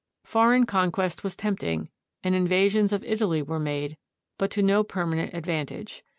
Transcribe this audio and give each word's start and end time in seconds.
Foreign 0.23 0.65
conquest 0.65 1.23
was 1.23 1.35
tempting, 1.35 1.87
and 2.23 2.33
invasions 2.33 2.91
of 2.91 3.03
Italy 3.03 3.43
were 3.43 3.59
made, 3.59 3.97
but 4.39 4.49
to 4.49 4.63
no 4.63 4.83
permanent 4.83 5.31
advantage. 5.35 6.03